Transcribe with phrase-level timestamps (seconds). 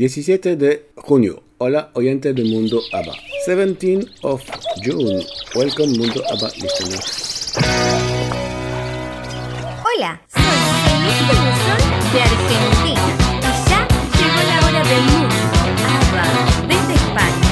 [0.00, 1.42] 17 de junio.
[1.58, 3.12] Hola, oyente del Mundo ABBA.
[3.46, 4.42] 17 of
[4.82, 5.22] June.
[5.54, 7.52] Welcome, Mundo ABBA listeners.
[9.84, 10.42] Hola, soy
[10.88, 11.82] Celeste Buzón
[12.14, 12.94] de Argentina y
[13.68, 13.80] ya
[14.16, 15.36] llegó la hora del mundo.
[16.00, 16.24] ABBA,
[16.66, 17.49] desde España,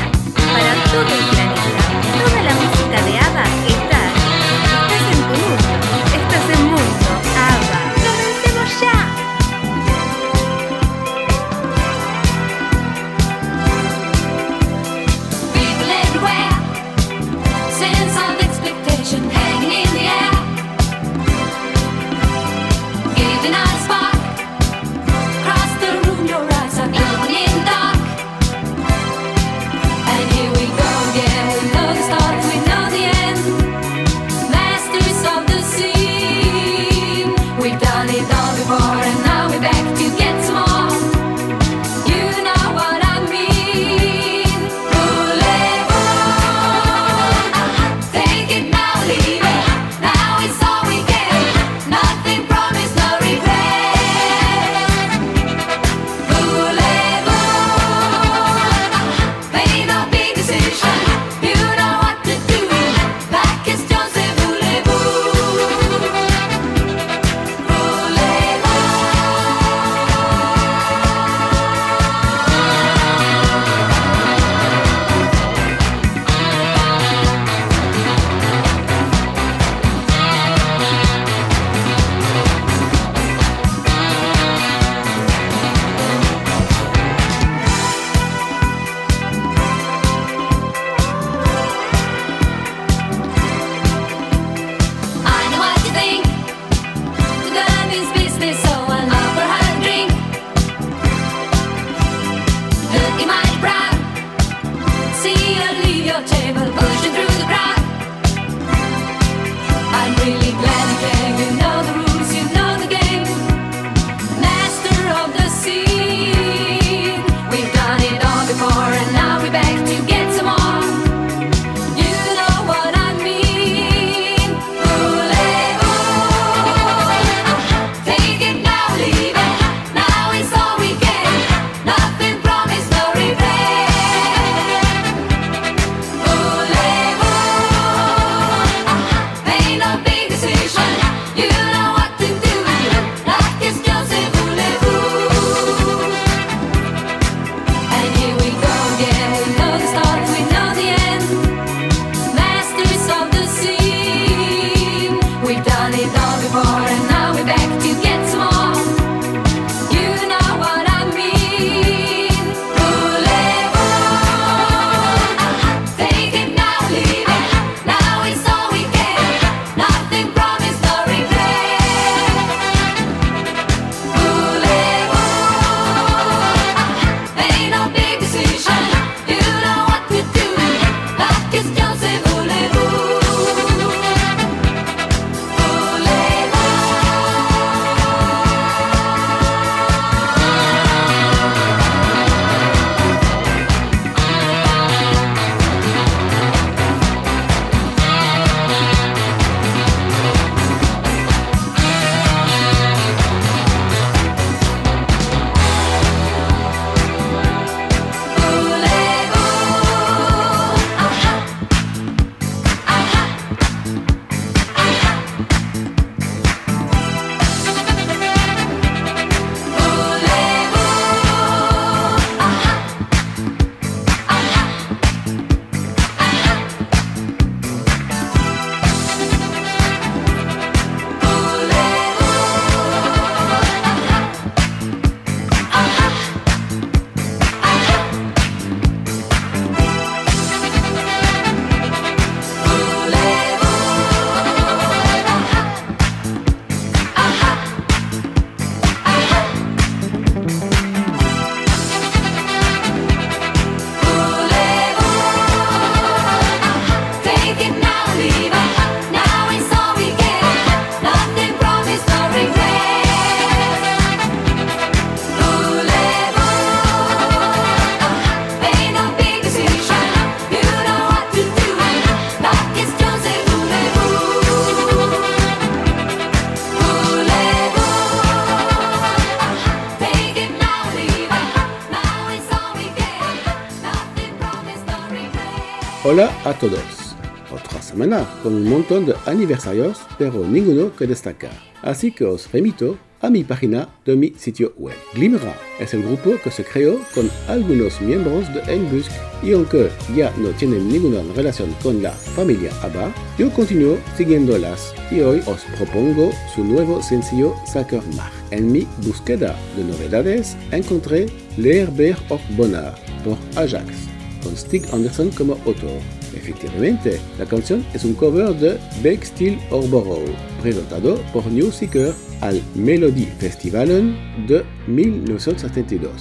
[286.49, 287.15] a todos.
[287.53, 291.53] Otra semana con un montón de aniversarios, pero ninguno que destacar.
[291.83, 294.95] Así que os remito a mi página de mi sitio web.
[295.13, 299.11] Glimra es el grupo que se creó con algunos miembros de Enbusk
[299.43, 305.21] y aunque ya no tienen ninguna relación con la familia ABBA, yo continúo siguiéndolas y
[305.21, 308.33] hoy os propongo su nuevo sencillo Saker Mar.
[308.51, 314.09] En mi búsqueda de novedades encontré Leerbeer of Bonheur por Ajax,
[314.43, 316.01] con Stig Anderson como autor.
[316.35, 320.29] Efectivamente, la canción es un cover de Bake Steel Orborough,
[320.63, 326.13] presentado por New Seeker al Melody Festivalen de 1972.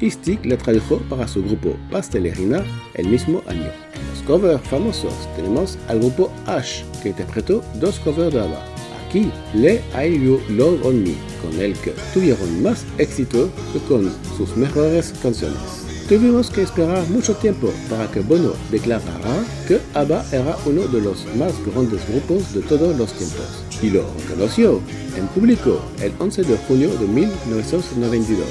[0.00, 3.70] Y Stig la tradujo para su grupo Pastelerina el mismo año.
[3.94, 8.64] En los covers famosos tenemos al grupo Ash, que interpretó dos covers de ABBA.
[9.08, 14.12] Aquí, Le I You Love On Me, con el que tuvieron más éxito que con
[14.36, 15.83] sus mejores canciones.
[16.08, 21.24] Tuvimos que esperar mucho tiempo para que Bono declarara que ABBA era uno de los
[21.36, 23.64] más grandes grupos de todos los tiempos.
[23.80, 24.82] Y lo reconoció
[25.16, 28.46] en público el 11 de junio de 1992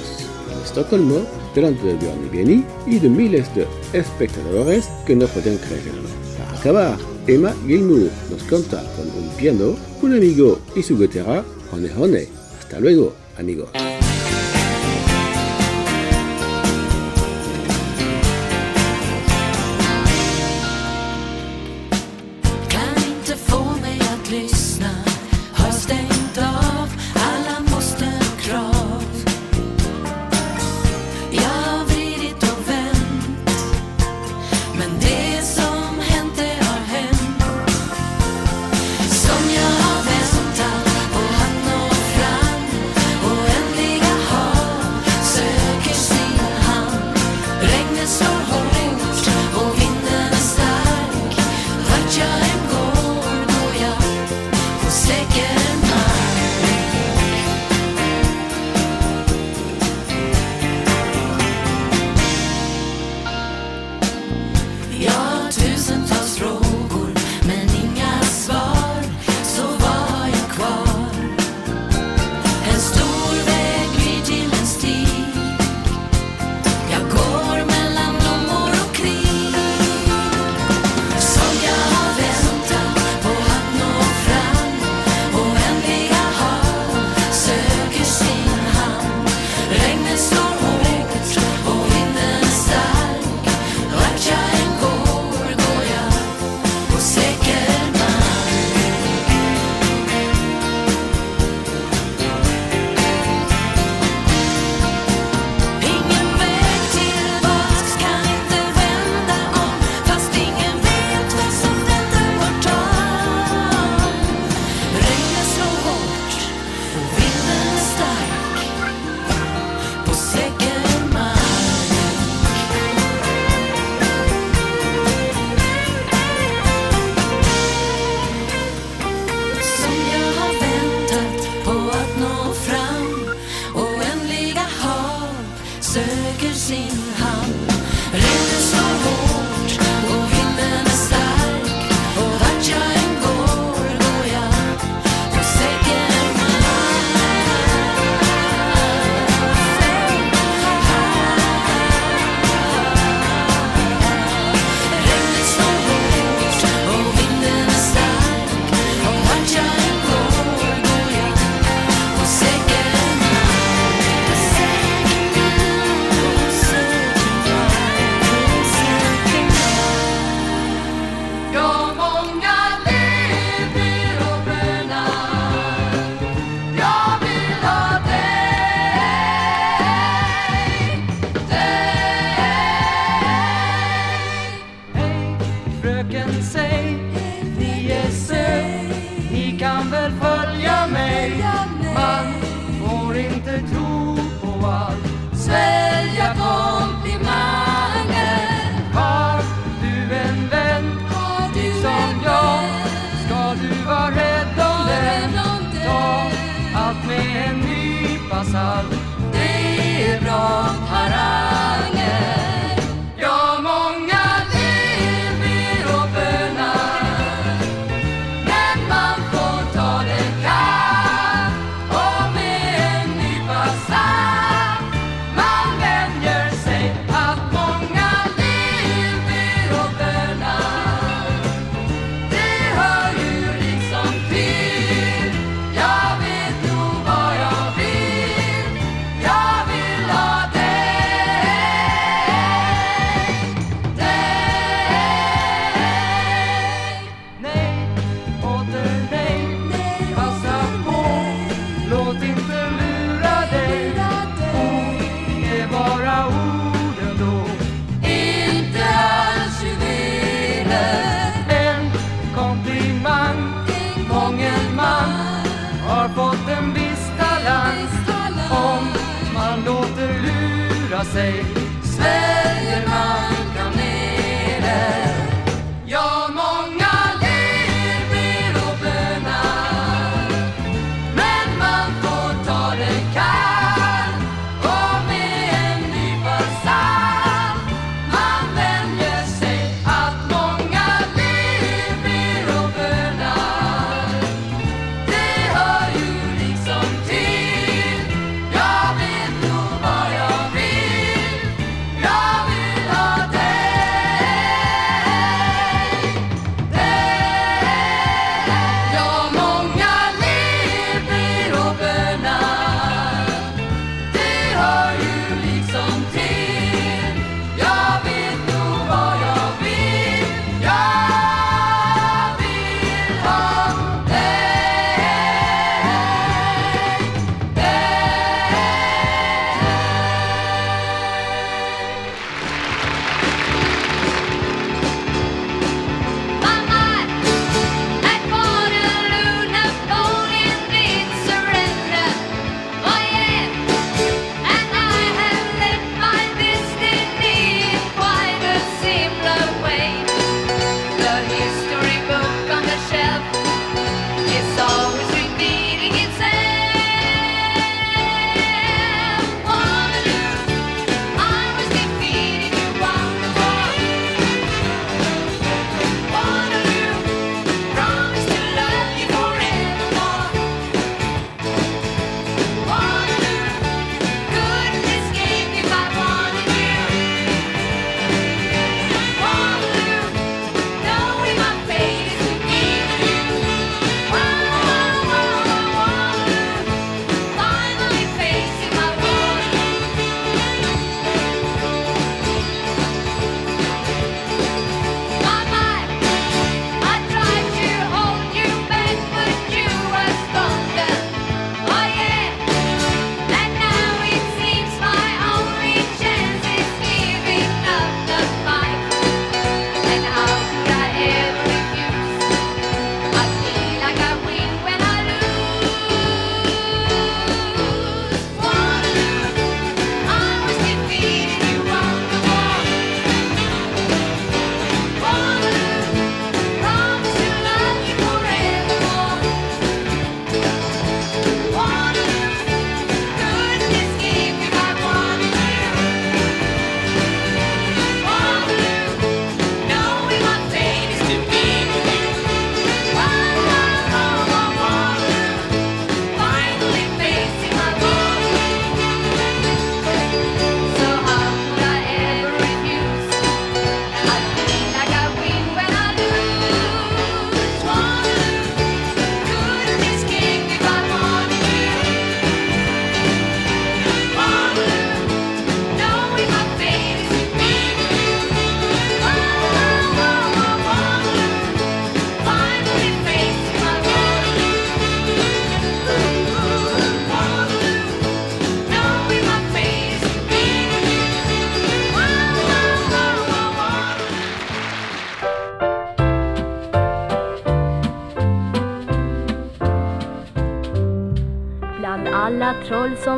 [0.51, 1.21] en Estocolmo
[1.53, 6.09] delante de Björn Vieni y de miles de espectadores que no pueden creerlo.
[6.39, 6.97] Para acabar,
[7.27, 12.27] Emma Gilmour nos canta con un piano, un amigo y su guitarra, Hone Hone.
[12.59, 13.69] Hasta luego, amigos.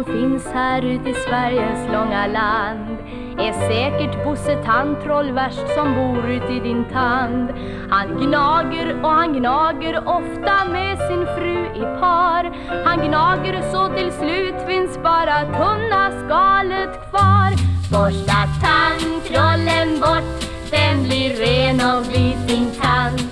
[0.06, 2.98] Finns här ute i Sveriges långa land
[3.40, 7.50] är säkert Bosse Tandtroll värst som bor ute i din tand.
[7.90, 12.44] Han gnager och han gnager ofta med sin fru i par.
[12.86, 17.52] Han gnager så till slut finns bara tunna skalet kvar.
[17.92, 23.25] Borsta tandtrollen bort, den blir ren och blir din tand.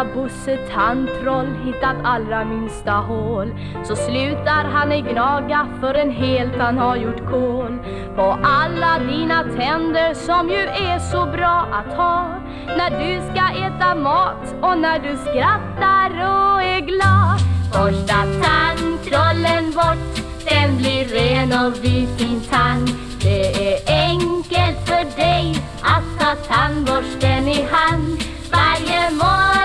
[0.00, 3.54] Bara Bosse Tandtroll hittat allra minsta hål
[3.84, 7.78] så slutar han ej gnaga förrän helt han har gjort kål
[8.16, 12.26] på alla dina tänder som ju är så bra att ha
[12.66, 17.40] när du ska äta mat och när du skrattar och är glad.
[17.72, 22.90] Borsta tandtrollen bort, den blir ren och vit din tand.
[23.22, 23.78] Det är
[24.08, 28.18] enkelt för dig att ta tandborsten i hand.
[28.52, 29.59] Varje morgon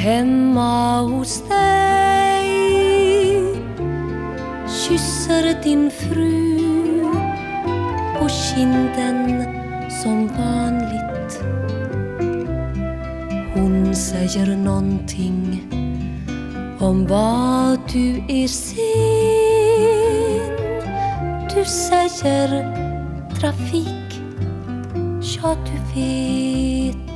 [0.00, 2.48] hemma hos dig.
[4.68, 6.60] Kysser din fru
[8.18, 9.44] på kinden
[10.02, 11.42] som vanligt.
[13.54, 15.62] Hon säger någonting
[16.80, 18.80] om vad du är sen.
[21.54, 22.48] Du säger
[23.40, 24.22] trafik.
[25.42, 27.09] Ja, du vet.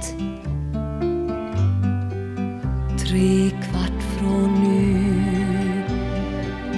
[3.14, 5.12] Tre kvart från nu.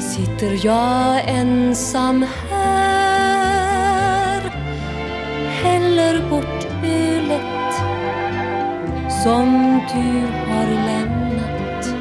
[0.00, 4.40] Sitter jag ensam här?
[5.62, 7.74] Häller bort ölet
[9.24, 10.08] som du
[10.50, 11.94] har lämnat.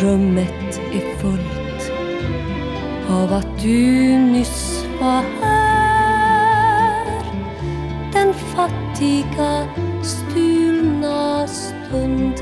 [0.00, 1.92] Rummet är fullt
[3.10, 7.06] av att du nyss var här.
[8.12, 9.66] Den fattiga
[11.92, 12.32] stulna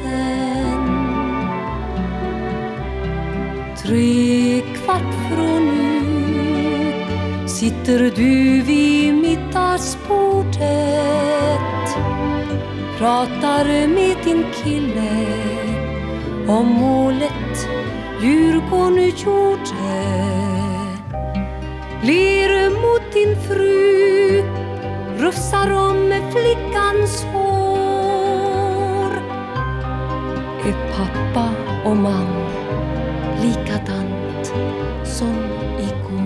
[3.83, 10.61] Tre kvart från nu sitter du vid middagsbordet?
[12.99, 15.27] Pratar med din kille
[16.49, 17.69] om målet
[18.23, 20.01] Djurgården gjorde.
[22.03, 24.43] Ler mot din fru
[25.19, 27.20] rufsar om flickans
[32.03, 32.27] man
[33.43, 34.47] likadant
[35.05, 35.37] som
[35.79, 36.21] igår.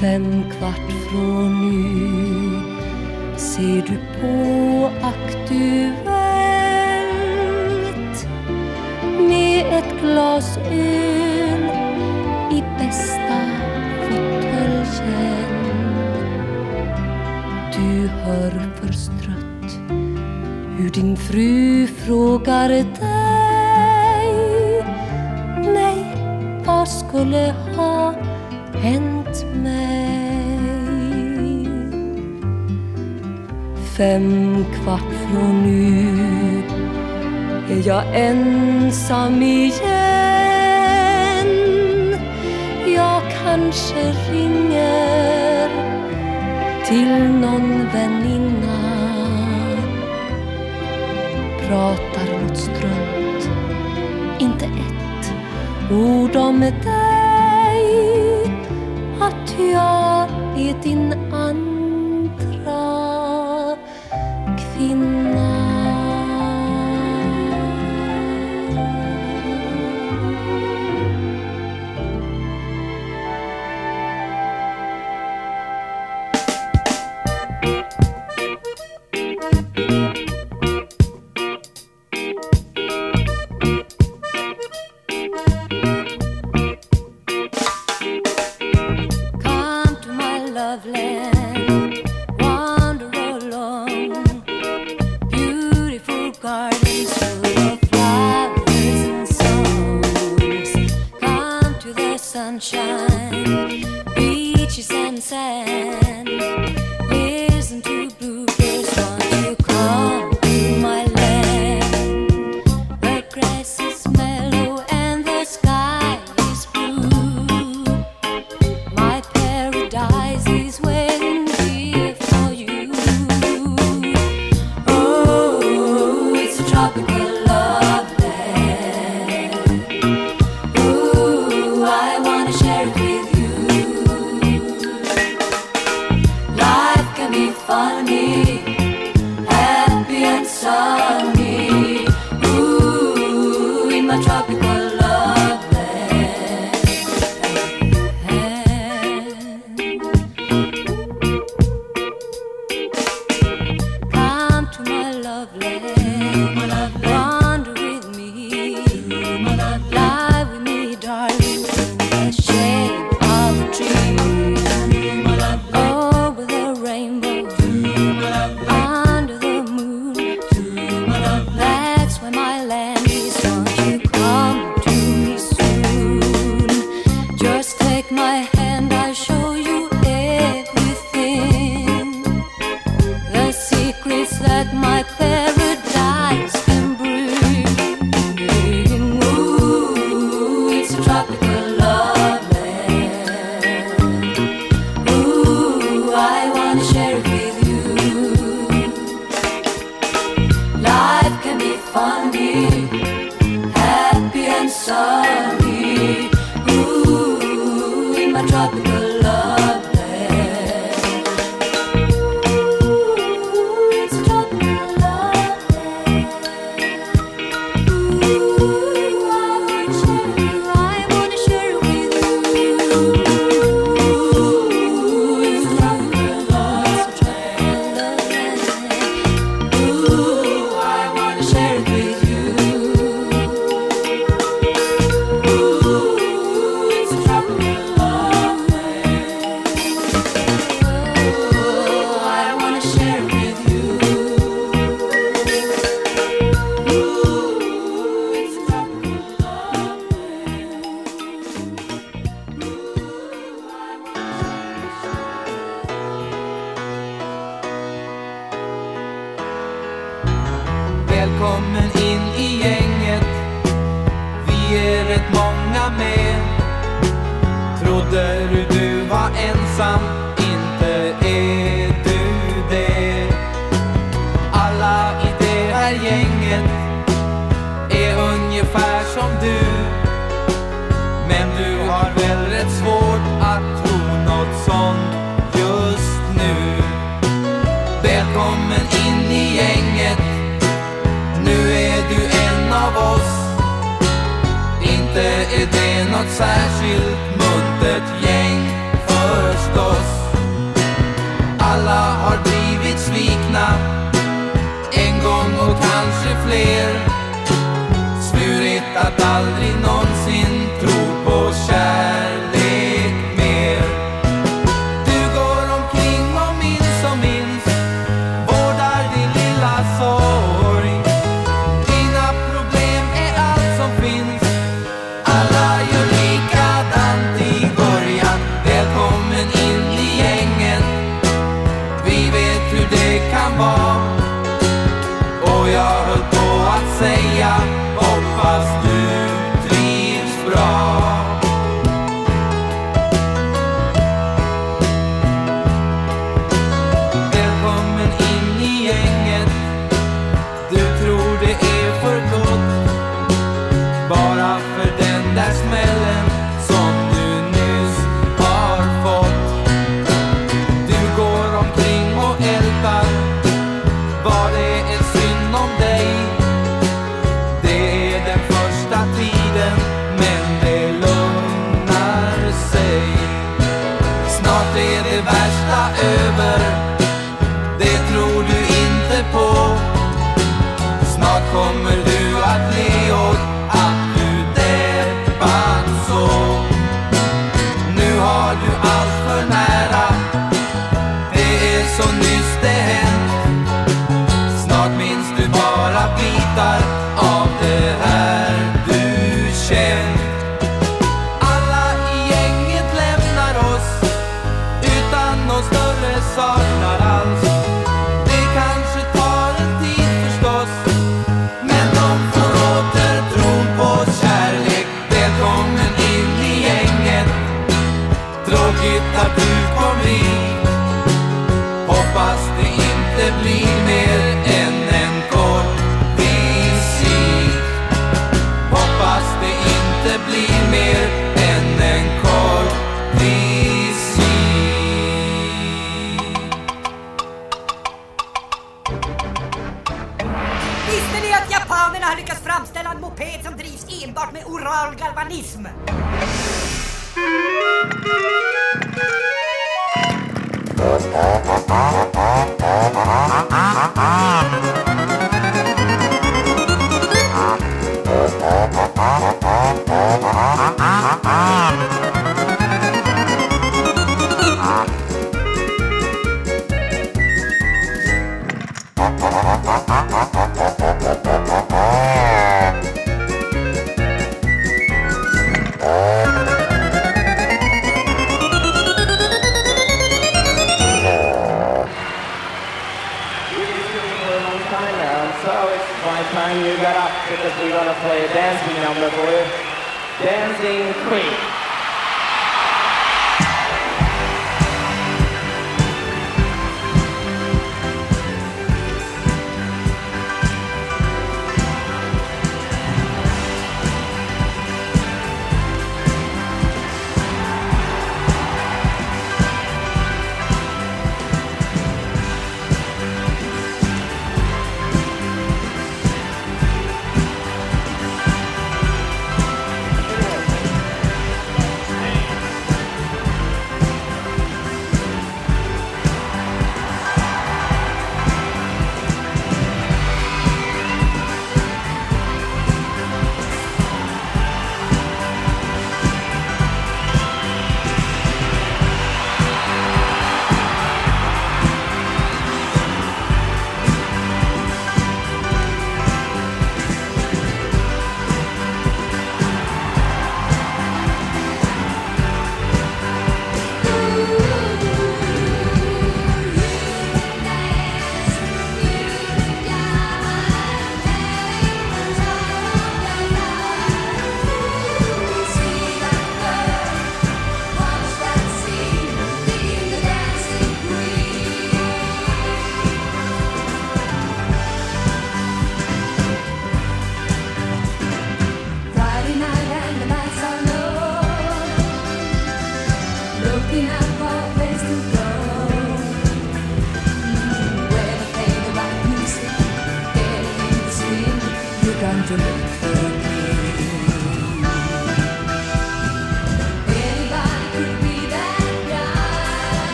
[0.00, 2.60] Fem kvart från nu
[3.36, 5.96] ser du på Aktuellt
[9.28, 11.64] med ett glas öl
[12.52, 13.40] i bästa
[14.02, 15.56] fåtöljen.
[17.76, 19.78] Du hör förstrött
[20.78, 21.75] hur din fru
[22.06, 22.84] frågar dig.
[25.74, 26.04] Nej,
[26.66, 28.14] vad skulle ha
[28.74, 30.06] hänt mig?
[33.96, 36.62] Fem kvart från nu
[37.70, 39.76] är jag ensam igen.
[42.86, 45.68] Jag kanske ringer
[46.88, 48.15] till någon vän.
[55.96, 56.76] Ord om dig
[59.20, 60.28] att jag
[60.58, 61.25] är din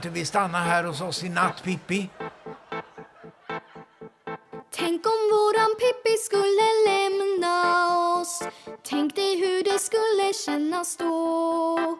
[0.00, 2.10] att du vill stanna här hos oss i natt, Pippi.
[4.70, 7.54] Tänk om våran Pippi skulle lämna
[8.20, 8.42] oss.
[8.82, 11.98] Tänk dig hur det skulle kännas då.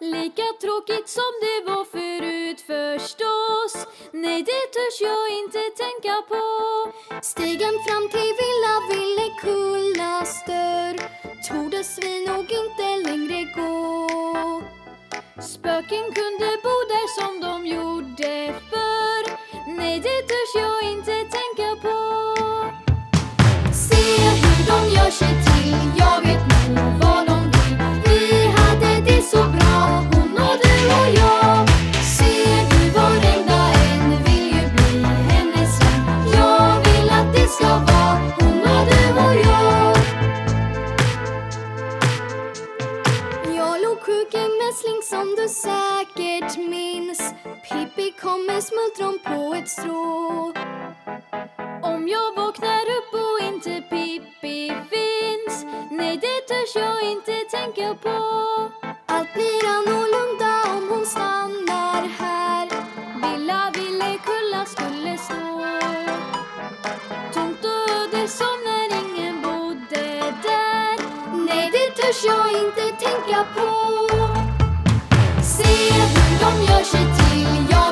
[0.00, 3.86] Lika tråkigt som det var förut förstås.
[4.12, 6.44] Nej, det törs jag inte tänka på.
[7.22, 10.96] Stigen fram till Villa Villekullas dörr
[11.48, 14.75] tordes vi nog inte längre gå.
[15.40, 19.24] Spöken kunde bo där som de gjorde förr.
[19.76, 21.96] Nej, det törs jag inte tänka på.
[23.72, 23.96] Se
[24.28, 27.55] hur de gör sig till, jag vet nog vad de
[45.46, 47.34] du säkert minns.
[47.68, 50.52] Pippi kom med smultron på ett strå.
[51.82, 55.64] Om jag vaknar upp och inte Pippi finns.
[55.90, 58.18] Nej, det törs jag inte tänka på.
[59.06, 62.68] Allt blir annorlunda om hon stannar här.
[63.22, 65.78] Villa Villekulla skulle stå.
[67.34, 70.96] Tomt och öde som när ingen bodde där.
[71.46, 74.45] Nej, det törs jag inte tänka på.
[76.66, 77.38] 个是自
[77.70, 77.85] 由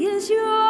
[0.00, 0.69] tills jag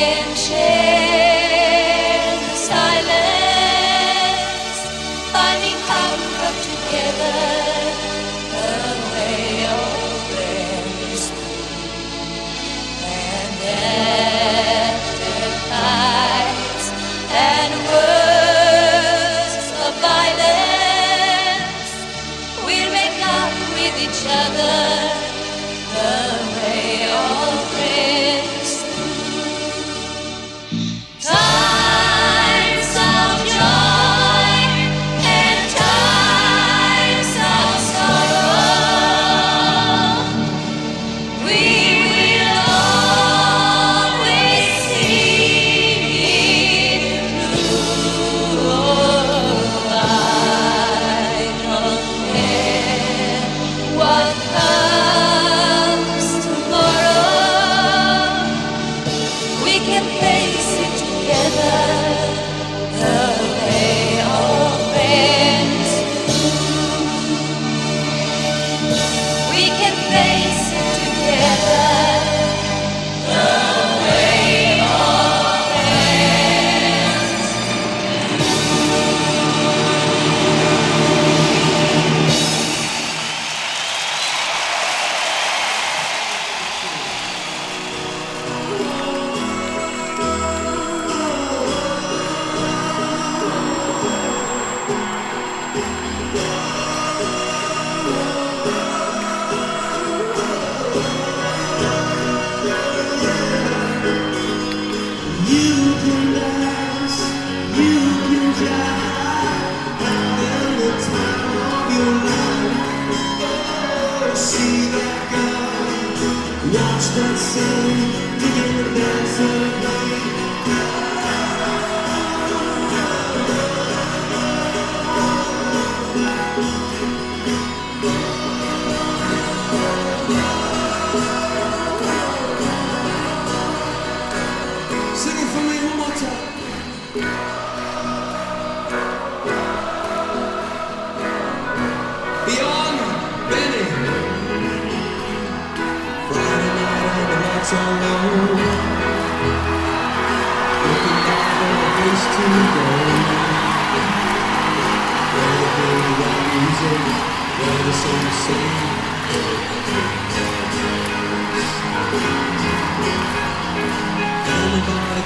[0.00, 1.07] and change.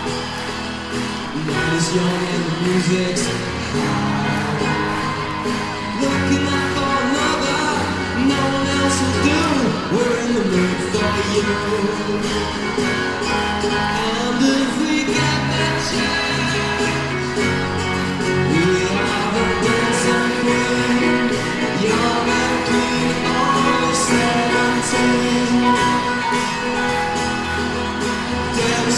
[1.96, 4.86] Young and the music's high.
[6.02, 7.64] Looking out for another,
[8.32, 9.42] no one else will do.
[9.94, 11.48] We're in the mood for you.
[13.68, 16.25] And if we get that chance,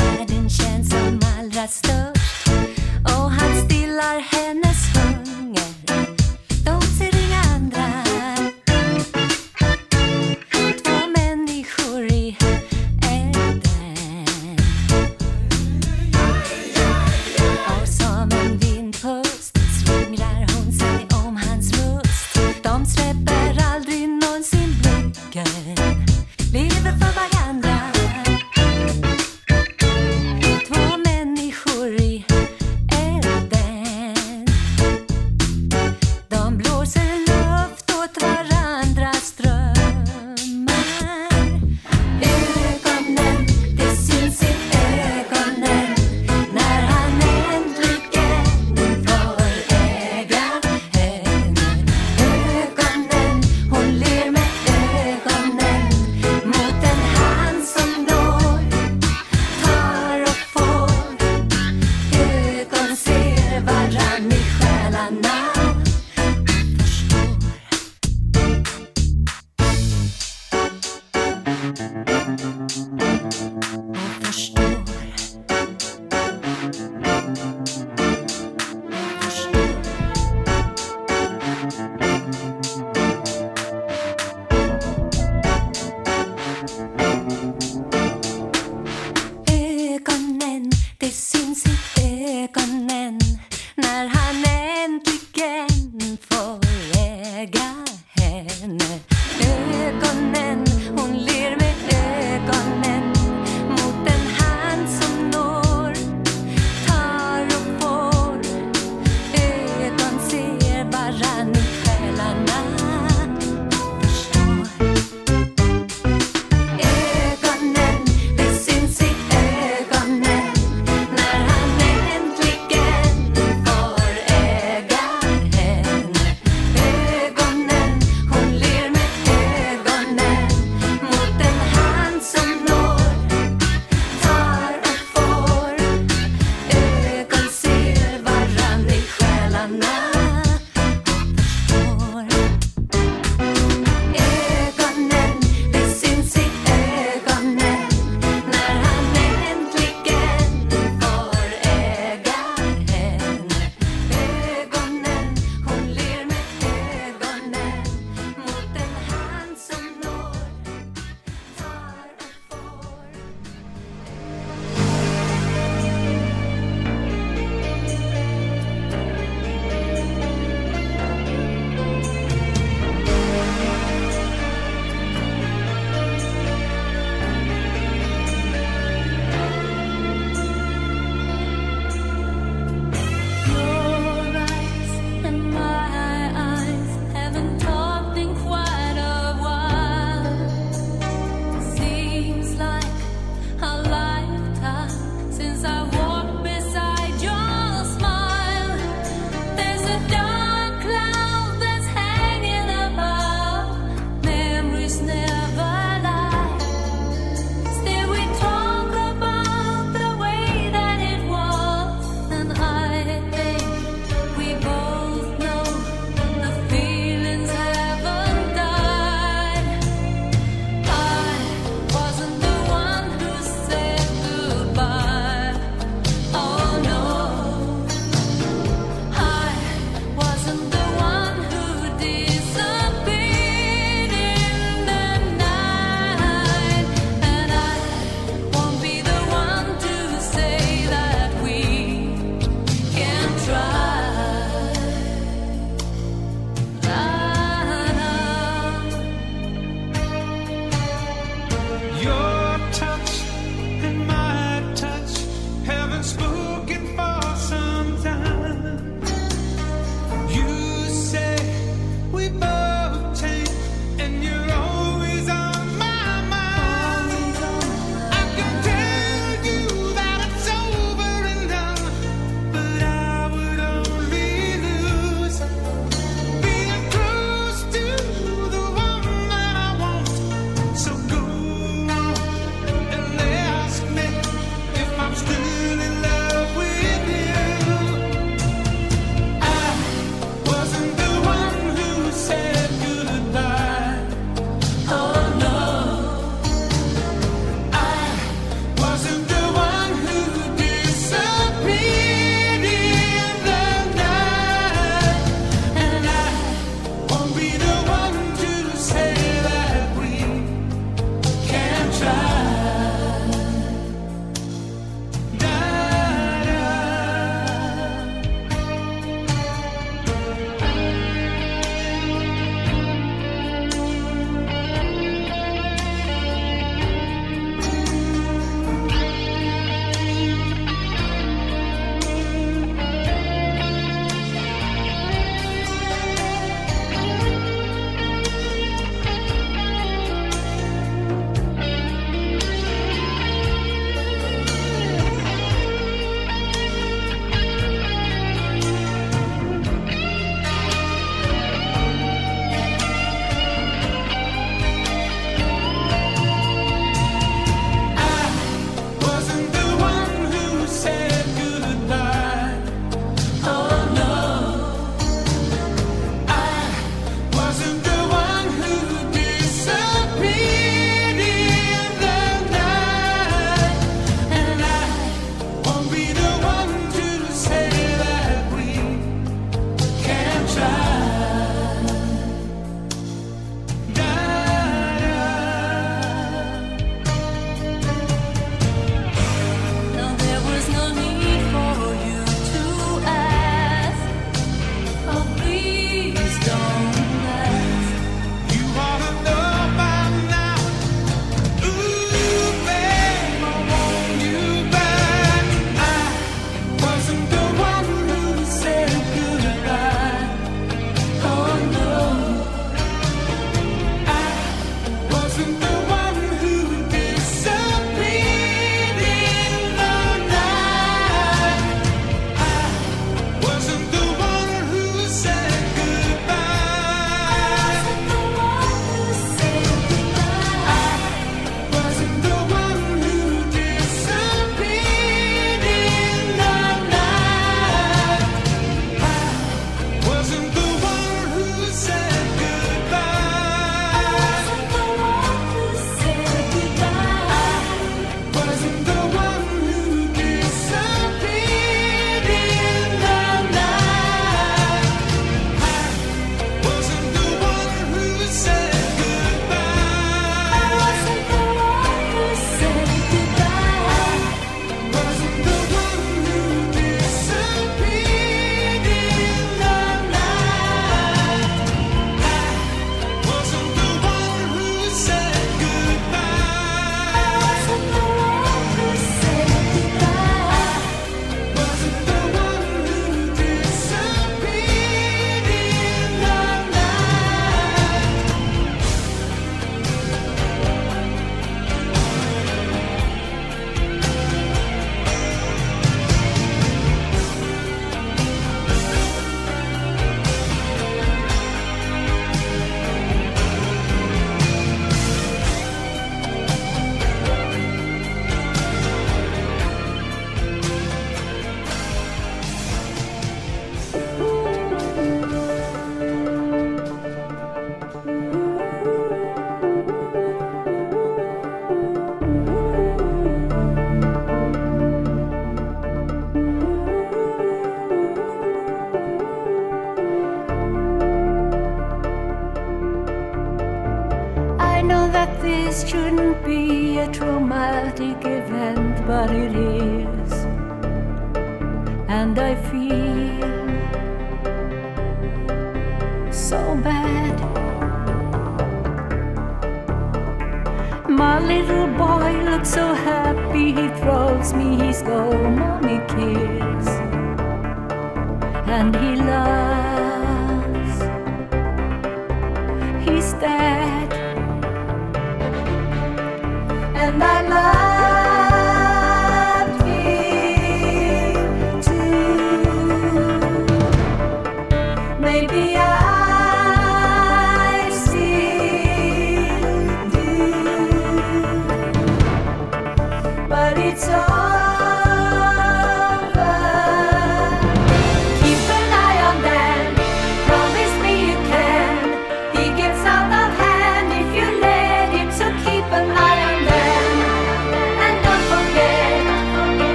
[0.00, 2.48] Världen känns som allra störst.
[3.04, 4.59] Och han stillar henne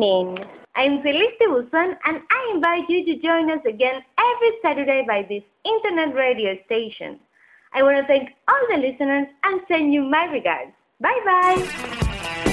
[0.00, 0.38] joining.
[0.74, 5.42] I'm Celeste Busan and I invite you to join us again every Saturday by this
[5.64, 7.18] internet radio station.
[7.72, 10.72] I want to thank all the listeners and send you my regards.
[11.00, 12.52] Bye bye.